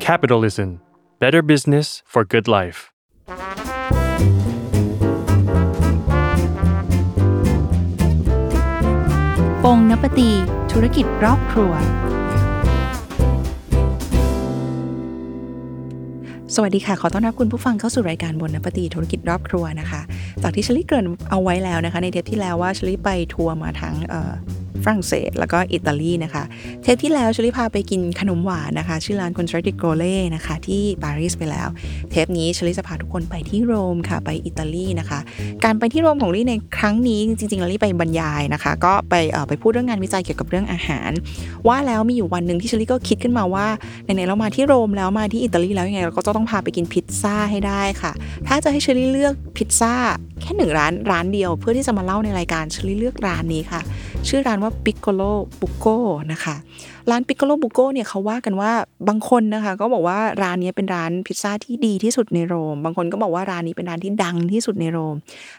[0.00, 0.80] Capitalism
[1.22, 2.78] Better Business for Good Life
[9.64, 10.30] ปงนปตี
[10.72, 11.72] ธุรกิจรอบครัว
[16.54, 20.00] สวัสดีค่ะ ขอต้อนรับคุณผู้ฟังเข้าสู่รายการบนนปตีธุรกิจรอบครัวนะคะ
[20.42, 23.94] จากที่ชลิเกรินเอาไว้แล้วนะคะ ในเทปที่แล้วว่าชลิไปทัวร์มาทั้ง
[24.84, 26.44] ฝรั่งเศส แล้วก็อิตาลีนะคะ
[26.82, 31.68] เทปที่แล้วชลิพาไปกินขนมหวานนะคะ ชื่อร้านคอนเทรติโกเล่นะคะ ที่ปารีสไปแล้ว
[32.10, 35.20] เทปนี้ชลิจะพาทุกคนไปที่โรมค่ะ ไปอิตาลีนะคะ
[35.64, 39.14] การไปที่โรมของลี่ในครั้งนี้จริงๆแล้วลี่ไปบรรยายนะคะ ก็ไป
[39.48, 41.10] ไปพูดเรื่องงานวิจัยเกี่ยวกับเรื่องอาหาร
[41.68, 43.66] ว่าแล้วมีอยู่วันหนึ่งที่ชลิก็คิดขึ้นมาว่า
[44.04, 48.12] ในๆเรามาที่โรมแล้วมาที่อิตาลีแล้วยังไงเราก็จะต้องพาไปกินพิซซ่าให้ได้ค่ะ
[48.46, 49.94] ถ้าจะให้ชลิเลือกพิซซ่า
[50.40, 53.80] แค่หนึ่งร้านร้านเดียวเพื่อที่จะมาเล่าในรายการชลิเลือกร้านนี้ค่ะ
[54.28, 55.98] ชื่อร้านว่า Piccolo บุโก้
[56.32, 56.56] นะคะ
[57.10, 58.72] ร้านปิกโกโลบุโก้เนี่ยเขาว่ากันว่า
[59.08, 65.16] บางคนนะคะ ก็บอกว่าร้านนี้เป็นร้านพิซซ่าที่ดีที่สุดในโรม บางคนก็บอกว่าร้านนี้เป็นร้านที่ดังที่สุดในโรม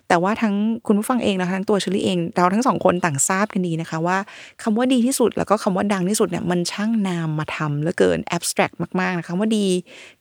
[0.07, 0.55] แต่ว่าทั้ง
[0.87, 4.17] คุณผู้ฟังเองนะคะทั้งตัวเชลี่เอง เราทั้งสองคนต่างทราบกันดีนะคะว่า
[4.63, 9.65] คำว่าดีที่สุดแล้วก็คำว่าดังที่สุดเนี่ยมันช่างนามมาทำเหลือเกินแอบสแตรกมากๆนะคะว่าดี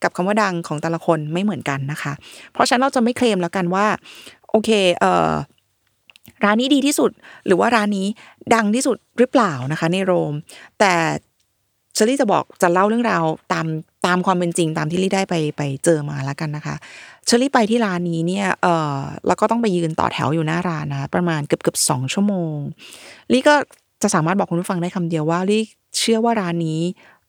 [0.03, 2.13] กับคำว่าดังของแต่ละคนไม่เหมือนกันนะคะ
[2.53, 3.85] เพราะฉะนั้นเราจะไม่เคลมแล้วกันว่า
[4.51, 5.31] โอเคเอ่อ
[6.45, 7.11] ร้านนี้ดีที่สุด
[7.45, 8.07] หรือว่าร้านนี้
[8.55, 10.33] ดังที่สุดหรือเปล่านะคะในโรม
[10.79, 10.93] แต่
[11.93, 13.65] เชอรี่จะบอกจะเล่าเรื่องราวตาม
[14.05, 16.75] ตามความเป็นจริงตามที่ลี่ได้ไปไปเจอมาแล้วกันนะคะ
[17.25, 22.57] เชอรี่ไปที่ร้านนี้เนี่ยเออแล้วก็ต้องไปยืนต่อแถวอยู่หน้าร้านนะประมาณเกือบเกือบสองชั่วโมง
[23.31, 23.55] ลี่ก็
[24.01, 25.63] จะสามารถบอกคุณผู้ฟังได้คำเดียวว่าลี่
[25.97, 26.81] เชื่อว่าร้านนี้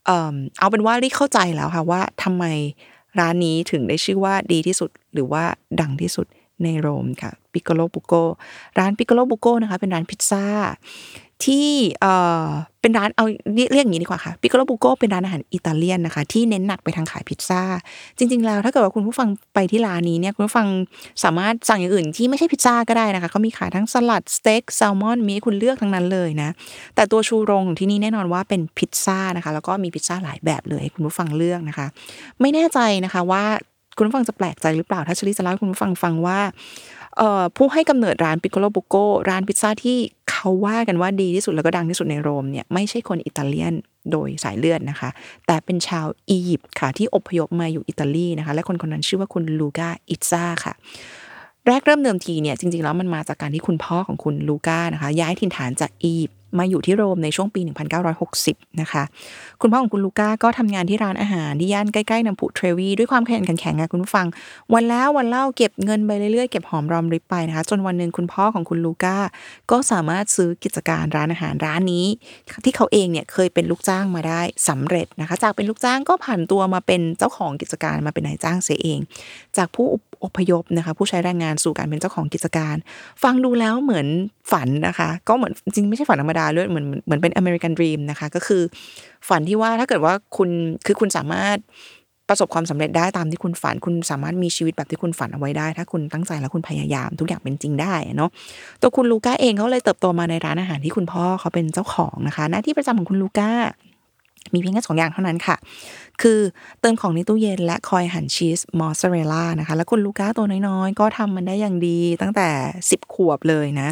[0.07, 2.45] เออเอาเป็นว่าลี่เข้าใจแล้วค่ะว่าทำไม
[3.21, 5.43] ร้านนี้ถึงได้ชื่อว่าดีที่สุดหรือว่า
[5.81, 6.27] ดังที่สุด
[6.63, 8.15] ในโรมค่ะ Piccolo Buco
[8.79, 10.45] ร้าน Piccolo Buco นะคะเป็นร้านพิซซ่า
[11.45, 11.69] ที่
[12.01, 12.47] เอ่อ
[12.81, 17.63] เป็นร้านเอาเรียกอย่างนี้ดีกว่าค่ะ Piccolo Buco เป็นร้านอาหารอิตาเลียนนะคะที่เน้นหนักไปทางขายพิซซ่า
[18.19, 20.67] จริง ๆ แล้วถ้าเกิดว่าคุณผู้ฟังไปที่ร้านนี้เนี่ยคุณผู้ฟัง
[21.25, 26.51] สามารถสั่งอย่างอื่นที่ไม่ใช่พิซซ่าก็ได้นะคะเขามีขายทั้งสลัดสเต็กแซลมอนมีให้คุณเลือกทั้งนั้นเลยนะ
[26.95, 31.87] แต่ตัวชูโรงของที่นี่แน่นอนว่าเป็นพิซซ่านะคะแล้วก็มีพิซซ่าหลายแบบเลยคุณผู้ฟังเลือกนะคะ
[32.41, 33.45] ไม่แน่ใจนะคะว่า
[33.97, 36.41] คุณผู้ฟังจะแปลกใจหรือเปล่า ถ้าชลิจะเล่าให้คุณผู้ฟังฟังว่า
[37.57, 38.95] ผู้ให้กำเนิดร้านปิโกโลบุโก
[39.29, 39.99] ร้านพิซซ่าที่
[40.45, 43.75] เขาว่ากันว่าดีที่สุดแล้วก็ดังที่สุดในโรมเนี่ยไม่ใช่คนอิตาเลียน
[44.13, 45.11] โดยสายเลือดนะคะ
[45.47, 50.75] แต่เป็นชาวอียิปต์ค่ะที่อพยพมาอยู่อิตาลีนะคะ และคนคนนั้นชื่อว่าคุณลูกาอิซ่าค่ะ
[51.67, 57.61] แรกเริ่มเดิมทีเนี่ยจริงๆแล้วมันมาจากการที่คุณพ่อของคุณลูก้านะคะ ย้ายถิ่นฐานจากอียิปต์มาอยู่ที่โรมในช่วงปี
[58.21, 59.03] 1960 นะคะ
[59.61, 64.27] คุณพ่อของคุณลูก้าก็ทำงานที่ร้านอาหาร ที่ย่านใกล้ๆน้ำพุเทรวี ด้วยความแขยันขันแข็งค่ะคุณผู้ฟัง
[64.75, 69.17] วันแล้ววันเล่าเก็บเงินไปเรื่อยๆ เก็บหอมรอมริบไปนะคะ จนวันหนึ่งคุณพ่อของคุณลูก้า
[69.71, 72.07] ก็สามารถซื้อกิจการร้านอาหารร้านนี้
[72.65, 78.99] ที่เขาเองเนี่ยเคยเป็นลูกจ้างมาได้สำเร็จนะคะ จากเป็นลูกจ้างก็ผ่านตัวมาเป็นเจ้าของกิจการมาเป็นนายจ้างเสียเอง
[79.57, 79.87] จากผู้
[80.25, 82.77] อพยพนะคะ ผู้ใช้แรงงานสู่การเป็นเจ้าของกิจการ
[83.23, 84.07] ฟังดูแล้วเหมือน
[84.53, 88.63] ฝันนะคะ ก็เหมือนจริงไม่ใช่ฝันธรรมดาเลยเหมือนเหมือนเป็น American dream นะคะก็คือ
[89.29, 90.49] ฝันที่ว่าถ้าเกิดว่าคุณ
[90.87, 91.59] คือคุณสามารถ
[92.29, 98.31] ประสบความสำเร็จได้ตามที่คุณฝัน คุณสามารถมีชีวิตแบบที่คุณฝันเอาไว้ได้ ถ้าคุณตั้งใจและคุณพยายาม ทุกอย่างเป็นจริงได้เนาะ
[98.81, 103.51] ตัวคุณลูก้าเองเขาเลยเติบโตมาในร้านอาหารที่คุณพ่อเขาเป็นเจ้าของนะคะ หน้าที่ประจำของคุณลูก้า
[104.53, 105.57] มีเพียงแค่สองอย่างเท่านั้นค่ะ
[106.23, 106.41] คือ
[106.81, 112.49] เติมของในตู้เย็นและคอยหั่นชีสมอสซาเรลล่านะคะ แล้วคุณลูก้าตัวน้อยๆ ก็ทำมันได้อย่างดีตั้งแต่
[112.83, 113.89] 10 ขวบเลยนะ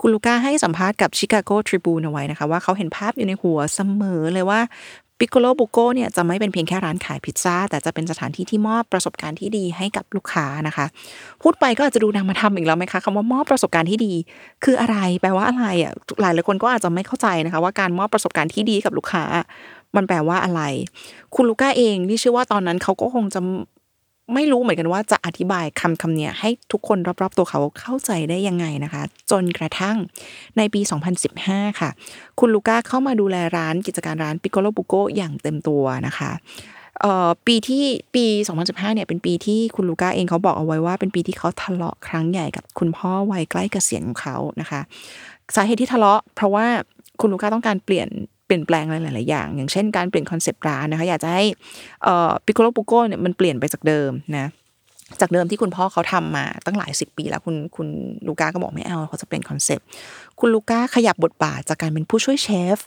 [0.00, 4.60] คุณลูก้าให้สัมภาษณ์กับชิคาโกทริบูนเอาไว้นะคะ ว่าเขาเห็นภาพอยู่ในหัวเสมอเลยว่า
[5.20, 10.86] ปิโกโลบุโกเนี่ยจะไม่เป็นเพียงแค่ร้านขายพิซซ่า แต่จะเป็นสถานที่ที่มอบประสบการณ์ที่ดีให้กับลูกค้านะคะ
[11.42, 14.12] พูดไปก็อาจจะดูนางมาทำอีกแล้วไหมคะคำว่ามอบประสบการณ์ที่ดี
[14.64, 19.24] คืออะไรแปลว่าอะไรอะหลายหลายคนก็อาจจะไม่เข้าใจนะคะ ว่าการมอบประสบการณ์ที่ดีกับลูกค้า
[19.96, 20.62] มันแปลว่าอะไร
[21.34, 23.40] คุณลูก้าเองที่เชื่อว่าตอนนั้นเขาก็คงจะ
[24.34, 29.96] ไม่รู้เหมือนกันว่าจะอธิบายคำคำนี้ให้ทุกคนรอบๆตัวเขาเข้าใจได้ยังไงนะคะ จนกระทั่ง
[30.56, 30.80] ในปี
[31.30, 31.90] 2015 ค่ะ
[32.40, 36.30] คุณลูก้าเข้ามาดูแลร้านกิจการร้านปิโกโลบุโกอย่างเต็มตัวนะคะ
[37.46, 38.24] ปีที่ปี
[38.58, 44.80] 2015 เนี่ยเป็นปีที่คุณลูก้าเองเขาบอกเอาไว้ว่าเป็นปีที่เขาทะเลาะครั้งใหญ่กับคุณพ่อวัยใกล้เกษียณของเขานะคะ
[45.54, 46.66] สาเหตุที่ทะเลาะเพราะว่า
[47.20, 48.08] คุณลูก้าต้องการเปลี่ยน
[48.46, 51.44] เปลี่ยนแปลงอะไรหลายๆอย่าง อย่างเช่นการเปลี่ยนคอนเซปต์ร้านนะคะ อยากจะให้
[52.46, 54.46] Piccolo Buco เนี่ยมันเปลี่ยนไปจากเดิมนะ
[55.20, 57.88] จากเดิมที่คุณพ่อเขาทำมาตั้งหลายสิบปีแล้วคุณคุณ
[58.26, 59.86] ลูก้าก็บอกไม่เอาเขาจะเป็นคอนเซปต์
[60.40, 62.78] คุณลูก้าขยับบทบาทจากการเป็นผู้ช่วยเชฟ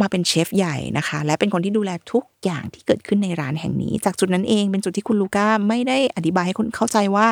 [0.00, 7.26] มาเป็นเชฟใหญ่นะคะ และเป็นคนที่ดูแลทุกอย่างที่เกิดขึ้นในร้านแห่งนี้ จากจุดนั้นเองเป็นจุดที่คุณลูก้าไม่ได้อธิบายให้คนเข้าใจว่า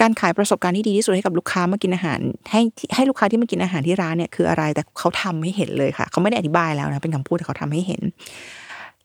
[0.00, 2.20] การขายประสบการณ์ที่ดีที่สุดให้กับลูกค้ามากินอาหาร
[2.50, 2.60] ให้
[2.94, 8.02] ให้ลูกค้าที่มากินอาหารที่ร้านเนี่ยคืออะไรแต่เขาทำให้เห็นเลยค่ะ เขาไม่ได้อธิบายแล้วนะเป็นคำพูดแต่เขาทำให้เห็น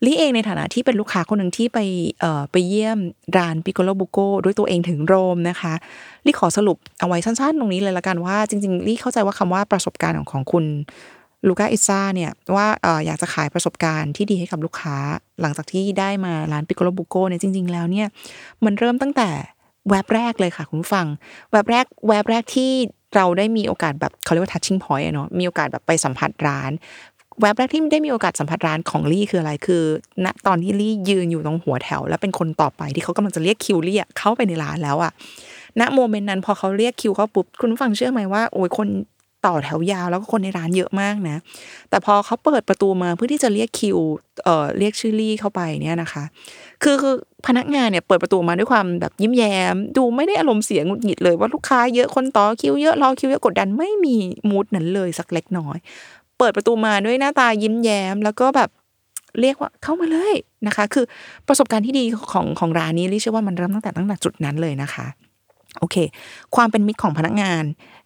[0.06, 1.80] ลี่เองในฐานะที่เป็นลูกค้าคนหนึ่งที่ไป
[2.52, 3.00] ไปเยี่ยม
[3.38, 5.74] ร้านปิโกโลบุโกด้วยตัวเองถึงโรมนะคะ
[6.26, 10.66] ลี่ขอสรุปเอาไว้สั้นๆ ตรงนี้เลยละกันว่า จริงๆลี่เข้าใจว่าคำว่าประสบการณ์ของของคุณ
[11.48, 14.98] ลูก้าอิซ่าเนี่ยว่าออยากจะขายประสบการณ์ที่ดีให้กับลูกค้า
[15.42, 18.08] หลังจากที่ได้มาร้านปิโกโลบุโกเนี่ยจริง ๆ แล้วเนี่ย
[18.66, 19.30] มันเริ่มตั้งแต่
[19.90, 21.08] แวบแรกเลยค่ะคุณผู้ฟัง
[21.52, 22.72] แวบแรกแวบแรกที่
[23.16, 26.72] เราได้มีโอกาสแบบเขาเรียกว่า touching point เนาะมีโอกาสแบบไปสัมผัสร้าน
[27.42, 29.84] แวบแรกที่ได้มีโอกาสสัมผัสร้านของลี่คืออะไรคือ
[30.26, 35.12] ณตอนที่ลี่ยืนอยู่ตรงหัวแถว แล้วเป็นคนต่อไปที่เขากำลังจะเรียกคิวลี่เข้าไปในร้านแล้วอะ
[35.80, 38.88] ณโมเมนต์นั้นพอเขาเรียกคิวเขาปุ๊บคุณผู้ฟังเชื่อไหมว่าโอ้ยคน
[39.48, 41.38] ต่อแถวยาวแล้วก็คนในร้านเยอะมากนะ
[41.90, 43.98] แต่พอเขาเปิดประตูมาเพื่อที่จะเรียกคิว
[44.44, 46.24] เอ่อเรียกชื่อลี่เข้าไปเนี่ยนะคะ
[46.84, 47.16] คือคือ
[47.48, 54.16] พนักงานเนี่ยเปิดประตูมาด้วยความแบบยิ้มแย้ม ดูไม่ได้อารมณ์เสียงุดหงิดเลยว่าลูกค้าเยอะคนต่อคิวเยอะรอคิวเยอะกดดันไม่มี
[54.50, 55.78] มูดนั้นเลยสักเล็กน้อย
[56.40, 58.70] เปิดประตูมาด้วยหน้าตายิ้มแย้ม แล้วก็แบบ
[59.42, 60.36] เรียกว่าเข้ามาเลย
[60.68, 61.06] นะคะ คือ
[61.48, 65.08] ประสบการณ์ที่ดีของของร้านนี้ลิเชื่อว่ามันเริ่มตั้งแต่ตั้งแต่จุดนั้นเลยนะคะ
[65.80, 65.96] โอเค
[66.56, 67.64] ความเป็นมิตรของพนักงาน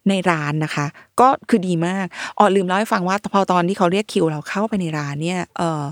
[0.08, 0.86] ในร้านนะคะ
[1.20, 2.06] ก็คือดีมาก
[2.38, 5.82] อ๋อลืมเล่าให้ฟังว่าพอตอนที่เขาเรียกคิวเราเข้าไปในร้านเนี่ย เออ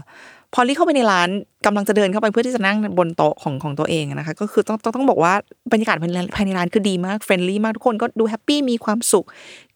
[0.54, 1.28] พอลี่เข้าไปในร้าน
[1.66, 5.34] กำลังจะเดินเข้าไปเพื่อที่จะนั่งบนโต๊ะของของตัวเองนะคะ ก็คือต้องต้องต้องบอกว่า
[5.72, 9.26] บรรยากาศภายในร้านคือดีมาก friendly มากทุกคนก็ดู happy มีความสุข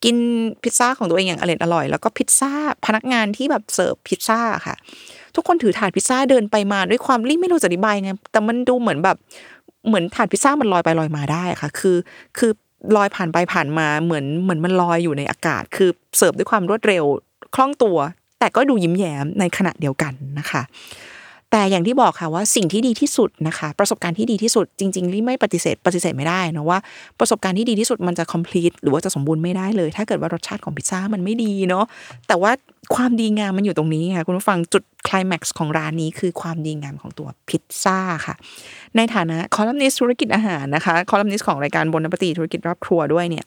[0.05, 0.17] กิน
[0.63, 2.53] พิซซ่าของตัวเองอย่างอร่อยอร่อย แล้วก็พิซซ่า
[2.87, 4.75] พนักงานที่แบบเสิร์ฟพิซซ่าค่ะ
[5.35, 9.17] ทุกคนถือถาดพิซซ่าเดินไปมาด้วยความรีบไม่รู้จะอธิบายไงแต่มันดูเหมือนแบบ
[9.87, 11.97] เหมือนถาดพิซซ่ามันลอยไปลอยมาได้ค่ะ คือ
[12.39, 12.53] คือ
[12.97, 17.05] ลอยผ่านไปผ่านมาเหมือนเหมือนมันลอยอยู่ในอากาศ คือเสิร์ฟด้วยความรวดเร็ว
[17.55, 17.99] คล่องตัว
[18.39, 20.63] แต่ก็ดูยิ้มแย้มในขณะเดียวกันนะคะ
[21.53, 26.79] แต่อย่างที่บอกค่ะว่าสิ่งที่ดีที่สุดนะคะ ประสบการณ์ที่ดีที่สุดจริงๆลี่ไม่ปฏิเสธปฏิเสธไม่ได้นะว่า
[27.19, 31.85] ประสบการณ์ที่ดีที่สุดมันจะ complete หรือว่าจะสมบูรณ์ไม่ได้เลย ถ้าเกิดว่ารสชาติของพิซซ่ามันไม่ดีเนาะ
[32.29, 32.53] แต่ว่า
[32.95, 38.35] ความดีงามมันอยู่ตรงนี้ค่ะคุณผู้ฟังจุดคลแม็กซ์ของร้านนี้คือความดีงามของตัวพิซซ่าค่ะ
[38.97, 43.45] ในฐานะคอลัมนิสธุรกิจอาหารนะคะคอลัมนิสของรายการบนนปฏิธุรกิจรอบครัวด้วยเนี่ย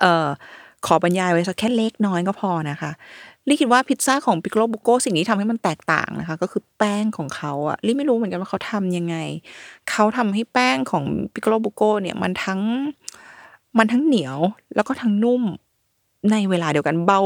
[0.00, 0.28] เอ่อ
[0.86, 2.90] ขอบรรยายไว้สักแค่เล็กน้อยก็พอนะคะ
[3.48, 9.16] ลี่คิดว่าพิซซ่าของ Piccolo Buco สิ่งที่ทำให้มันแตกต่างนะคะ ก็คือแป้งของเขาอะลี่ไม่รู้เหมือนกันว่าเขาทำยังไง
[9.90, 12.60] เขาทำให้แป้งของ Piccolo Buco เนี่ยมันทั้ง
[13.78, 14.38] มันทั้งเหนียว
[14.74, 15.42] แล้วก็ทั้งนุ่ม
[16.30, 17.20] ในเวลาเดียวกันเบา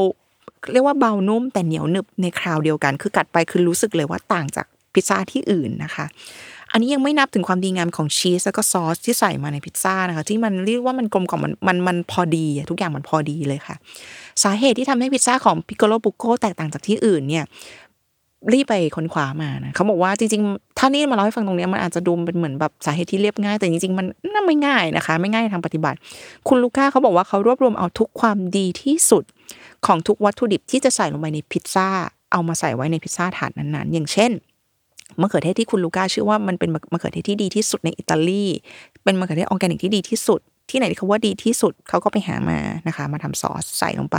[0.73, 6.05] เรียกว่าเบานุ่มแต่เหนียวหนึบในคราวเดียวกัน คือกัดไปคือรู้สึกเลยว่าต่างจากพิซซ่าที่อื่นนะคะ
[6.71, 13.75] อันนี้ยังไม่นับถึงความดีงามของชีสแล้วก็ซอสที่ใส่มาในพิซซ่านะคะ ที่มันเรียกว่ามันกลมกล่อมมันมันมันพอดี ทุกอย่างมันพอดีเลยค่ะ
[14.43, 17.45] สาเหตุที่ทำให้พิซซ่าของ Piccolo Buco แตกต่างจากที่อื่นเนี่ย
[18.53, 25.97] ลี่ไปค้นคว้ามานะเขาบอกว่าจริงๆ ถ้าลี่มาเล่าให้ฟังตรงนี้มันอาจจะดูเป็นเหมือนแบบสาเหตุที่เรียบง่าย แต่จริงๆ มันน่าไม่ง่ายนะคะ ไม่ง่ายทางปฏิบัติ
[26.47, 29.23] คุณลูก้าเขาบอกว่าเขารวบรวมเอาทุกความดีที่สุด
[29.85, 31.87] ของทุกวัตถุดิบที่จะใส่ลงไปในพิซซ่า
[32.31, 34.31] เอามาใส่ไว้ในพิซซ่าถาดนั้นๆ อย่างเช่น
[35.21, 38.45] มะเขือเทศที่คุณลูก้าเชื่อว่ามันเป็นมะเขือเทศที่ดีที่สุดในอิตาลี
[39.03, 40.41] เป็นมะเขือเทศออร์แกนิกที่ดีที่สุด
[40.71, 44.17] ที่ไหนที่เขาว่าดีที่สุดเขาก็ไปหามานะคะ มาทำซอสใส่ลงไป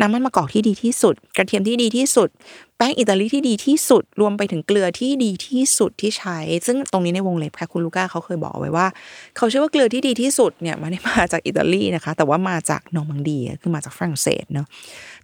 [0.00, 2.28] น้ำมันมะกอกที่ดีที่สุด กระเทียมที่ดีที่สุด
[2.76, 8.86] แป้งอิตาลีที่ดีที่สุด รวมไปถึงเกลือที่ดีที่สุดที่ใช้ ซึ่งตรงนี้ในวงเล็บค่ะคุณลูก้าเขาเคยบอกไว้ว่า
[9.36, 14.66] เขาเชื่อว่าเกลือที่ดีที่สุดเนี่ยไม่ได้มาจากอิตาลีนะคะ แต่ว่ามาจากนอร์มังดีคือมาจากฝรั่งเศสเนาะ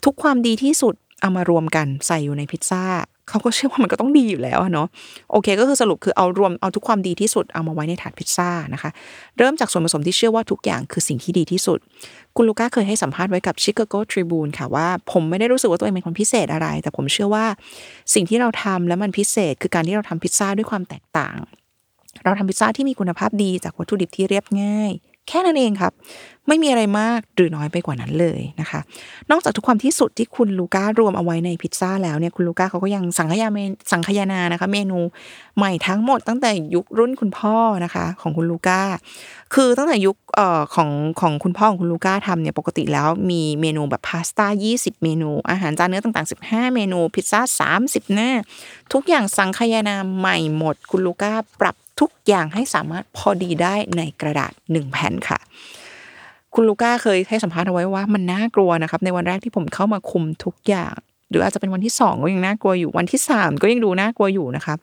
[0.04, 2.84] ทุกความดีที่สุดเอามารวมกันใส่อยู่ในพิซซ่า
[3.30, 4.88] เขาก็เชื่อว่ามันก็ต้องดีอยู่แล้วอะเนาะ
[5.32, 8.90] โอเค ก็คือสรุปคือเอารวมเอาทุกความดีที่สุดเอามาไว้ในถาดพิซซ่านะคะ
[9.38, 11.78] เริ่มจากส่วนผสมที่เชื่อว่าทุกอย่างคือสิ่งที่ดีที่สุด
[12.36, 17.46] คุณลูก้าเคยให้สัมภาษณ์ไว้กับ Chicago Tribune ค่ะว่า ผมไม่ได้รู้สึกว่าตัวเองเป็นคนพิเศษอะไร แต่ผมเชื่อว่า
[18.14, 21.36] สิ่งที่เราทำแล้วมันพิเศษ คือการที่เราทำพิซซ่าด้วยความแตกต่าง
[22.24, 24.92] เราทำพิซซ่าที่มีคุณภาพดีจากวัตถุดิบที่เรียบง่าย
[25.30, 25.92] แค่นั้นเองครับ
[26.48, 28.80] ไม่มีอะไรมากหรือน้อยไปกว่านั้นเลยนะคะ
[29.30, 33.58] นอกจากทุกความที่สุดที่คุณลูก้ารวมเอาไว้ในพิซซ่าแล้วเนี่ยคุณลูก้าเขาก็ยังสังขยาเม
[33.92, 34.98] สังขยานานะคะ เมนู
[35.56, 38.80] ใหม่ทั้งหมดตั้งแต่ยุครุ่นคุณพ่อนะคะ ของคุณลูก้า
[39.54, 44.46] คือตั้งแต่ยุคเอ่อของของคุณพ่อของคุณลูก้าทำเนี่ยปกติแล้วมีเมนูแบบพาสต้า
[44.76, 47.40] 20 เมนู อาหารจานเนื้อต่างๆ 15 เมนูพิซซ่า
[47.82, 48.30] 30 หน้า
[48.92, 55.38] ทุกอย่างสังขยานาใหม่หมด คุณลูก้าปรับ ทุกอย่างให้สามารถพอดีได้ในกระดาษหนึ่งแผ่นค่ะ
[56.54, 60.94] คุณลูก้าเคยให้สัมภาษณ์เอาไว้ว่ามันน่ากลัวนะครับ ในวันแรกที่ผมเข้ามาคุมทุกอย่าง
[61.30, 64.74] หรืออาจจะเป็นวันที่สองก็ยังน่ากลัวอยู่วันที่สามก็ยังดูน่ากลัวอยู่นะคะ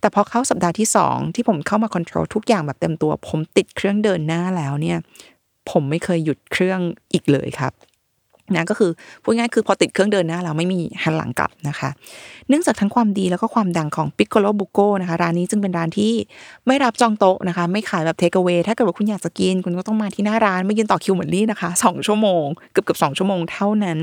[0.00, 4.98] แต่พอเข้าสัปดาห์ที่สองที่ผมเข้ามาคอนโทรลทุกอย่างแบบเต็มตัว ผมติดเครื่องเดินหน้าแล้วเนี่ย
[5.70, 6.80] ผมไม่เคยหยุดเครื่อง
[7.12, 7.72] อีกเลยครับ
[8.56, 8.90] นะก็คือ
[9.22, 11.88] พูดง่ายคือพอติดเครื่องเดินหน้าเราไม่มีหันหลังกลับนะคะ
[12.48, 16.12] เนื่องจากทั้งความดีแล้วก็ความดังของ Piccolo Buco นะคะร้านนี้จึงเป็นร้านที่
[16.66, 23.98] ไม่รับจองโต๊ะนะคะ ไม่ขายแบบเทคเ a วถ้าเกิดว่าคุณอยากจะกิน คุณก็ต้องมาที่หน้าร้านไม่ยืนต่อคิวเหมือนลี่นะคะสองชั่วโมง เกือบเกือบสองชั่วโมงเท่านั้น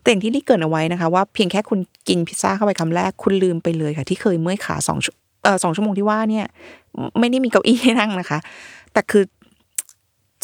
[0.00, 4.98] แต่อย่างที่ลี่เกริ่นเอาไว้นะคะ ว่าเพียงแค่คุณกินพิซซ่าเข้าไปคำแรกคุณลืมไปเลยค่ะ ที่เคยเมื่อยขาสอง
[5.44, 6.46] เอ่อสองชั่วโมงที่ว่าเนี่ย
[7.18, 8.38] ไม่ได้มีเก้าอี้ให้นั่งนะคะ
[8.92, 9.24] แต่คือ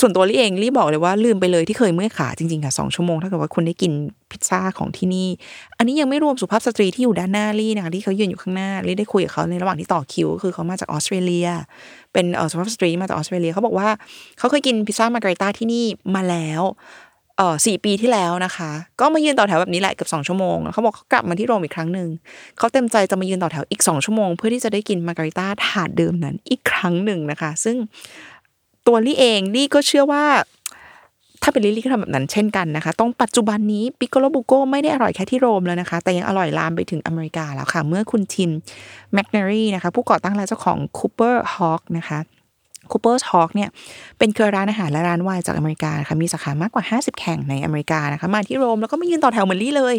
[0.00, 3.92] ส่วนตัวลี่เองลี่บอกเลยว่าลืมไปเลยที่เคยเมื่อยขาจริงๆค่ะสองชั่วโมงถ้าเกิดว่าคุณได้กิน
[4.30, 5.28] พิซซ่าของที่นี่
[5.78, 11.48] อันนี้ยังไม่รวมสุภาพสตรีที่อยู่ด้านหน้าลี่นะคะที่เขายืนอยู่ข้างหน้าลี่ได้คุยกับเขาในระหว่างที่ต่อคิวคือเขามาจากออสเตรเลีย
[12.12, 13.88] เป็นสุภาพสตรีมาจากออสเตรเลียเขาบอกว่า
[14.38, 15.84] เขาเคยกินพิซซ่ามาการิต้าที่นี่
[16.14, 16.62] มาแล้ว
[17.38, 18.70] เออสี่ปีที่แล้วนะคะ
[19.00, 22.08] ก็มายืนต่อแถวแบบนี้แหละเกือบสองชั่วโมงเขาบอกเขากลับมาที่โรมอีกครั้งหนึ่ง
[22.58, 27.76] เขาเต็มใจจะมายืนต่อแถวอีกสองชั่วโมง เพื่อที่จะได้กินมาการิต้าถาดเดิมนั้นอีกครั้งหนึ่งนะคะ ซึ่ง
[28.86, 30.24] ตัวลี่เองลี่ก็เชื่อว่า
[31.42, 38.50] ถ้าเป็นลิลลี่ก็ทำแบบนั้นเช่นกันนะคะตรงปัจจุบันนี้ปิโกโลบุโกไม่ได้อร่อยแค่ที่โรมแล้วนะคะ แต่ยังอร่อยลามไปถึงอเมริกาแล้วค่ะ เมื่อคุณทิม
[39.12, 42.18] แมคเนรีนะคะ ผู้ก่อตั้งและเจ้าของ Cooper Hawk นะคะ
[42.90, 43.68] Cooper Hawk เนี่ย
[44.18, 49.94] เป็นเครือร้านอาหารและร้านไวน์จากอเมริกานะคะมีสาขามากกว่า 50 แห่งในอเมริกานะคะมาที่โรมแล้วก็ไมายืนต่อแถวเหมือนลี่เลย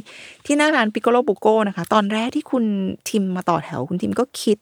[0.46, 2.66] ที่หน้าร้านปิโกโลบุโกนะคะ ตอนแรกที่คุณ
[3.10, 4.58] ทิมมาต่อแถวคุณทิมก็คิด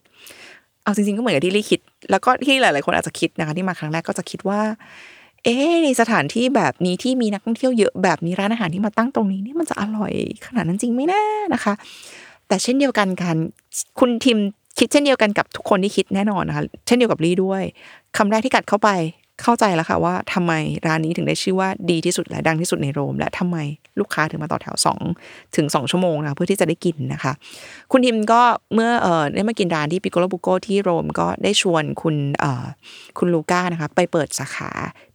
[0.84, 4.60] เอาจริงๆก็เหมือนกับที่ลี่คิด แล้วก็ที่หลาย ๆ คนอาจจะคิดนะคะที่มาครั้งแรกก็จะคิดว่า
[5.44, 10.12] เอ๊ในสถานที่แบบนี้ที่มีนักท่องเที่ยวเยอะแบบนี้ร้านอาหารที่มาตั้งตรงนี้นี่มันจะอร่อย
[10.46, 11.22] ขนาดนั้นจริงไหมนะ
[11.54, 11.74] นะคะ
[12.48, 13.36] แต่เช่นเดียวกันกัน
[13.98, 14.38] คุณทิม
[14.78, 17.62] คิดเช่นเดียวกันกับทุกคนที่คิดแน่นอนนะคะเช่นเดียวกับลี่ด้วย
[18.16, 18.88] คำแรกที่กัดเข้าไป
[19.42, 20.52] เข้าใจแล้วค่ะว่าทำไม
[20.86, 23.56] ร้านนี้ถึงได้ชื่อว่าดีที่สุดและดังที่สุดในโรม และทำไม
[24.00, 24.76] ลูกค้าถึงมาต่อแถว
[25.16, 27.32] 2ถึง2ชั่วโมงนะเพื่อที่จะได้กินนะคะ
[27.92, 28.42] คุณทิมก็
[28.74, 32.66] เมื่อเออได้มากินร้านที่ปิโกโลบุโกที่โรมก็ได้ชวนคุณเออ
[33.18, 34.70] คุณลูก้านะคะไปเปิดสาขา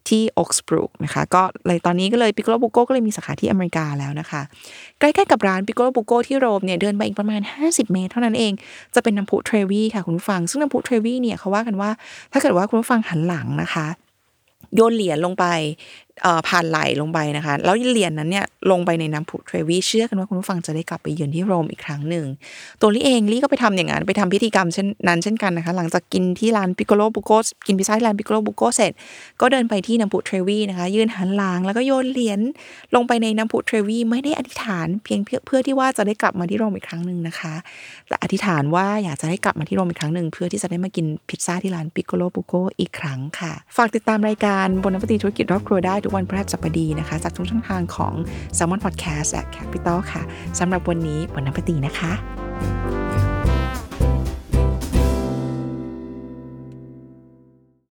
[0.08, 4.42] ที่ออกสบรูกนะคะก็เลยตอนนี้ก็เลยปิโกโลบุโกก็เลยมีสาขาที่อเมริกาแล้วนะคะ
[5.00, 8.54] ใกล้ๆกับร้าน Piccolo Buco ที่โรมเนี่ยเดินไปอีกประมาณ 50 เมตร เท่านั้นเอง
[8.96, 11.90] จะเป็นน้ำพุเทรวีค่ะคุณผู้ฟัง ซึ่งน้ำพุเทรวีเนี่ยเขาว่ากันว่า
[12.32, 13.88] ถ้าเกิดว่าคุณผู้ฟังหันหลังนะคะ
[14.76, 15.46] โยนเหรียญลงไป
[16.48, 22.26] ผ่านไหล่ลงไปนะคะ แล้วเหรียญนั้นเนี่ยลงไปในน้ำพุเทรวีเชื่อกันว่าคุณผู้ฟังจะได้กลับไปเยือนที่โรมอีกครั้งหนึ่ง
[22.82, 27.32] ตัวลี่เองลี่ก็ไปทำอย่างนั้นไปทำพิธีกรรมเช่นนั้นเช่นกันนะคะ หลังจากกินที่ร้าน Piccolo Buco
[27.68, 28.92] กินพิซซ่าที่ร้าน Piccolo Buco เสร็จ
[29.42, 32.40] ก็เดินไปที่น้ำพุเทรวีนะคะ ยืนหันหลังแล้วก็โยนเหรียญ
[32.96, 37.54] ลงไปในน้ำผุเทรวีไม่ได้อธิษฐานเพียงเพื่อที่ว่าจะได้กลับมาที่โรมอีกครั้งหนึ่งนะคะ
[38.08, 48.14] แต่อธิษฐานว่าอยากจะได้กลับมาที่โรมอีกครั้งหนึ่งเพื่อที่จะได้มากินพิซซ่าที่ร้านปิโกโลบุโกอีกครั้งค่ะ ฝากติดตามรายการบนนักปฏิธุรกิจรอบครัวได้ทุกวันพฤหัสบดีนะคะ จากทุกช่องทางของ
[48.58, 50.22] s ซ l m o n Podcast และ Capital ค่ะ
[50.60, 52.99] สำหรับวันนี้วันน้ำปตีนะคะ